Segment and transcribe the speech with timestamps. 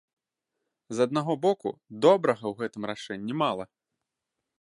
[0.99, 1.69] З аднаго боку,
[2.05, 3.65] добрага ў гэтым рашэнні мала.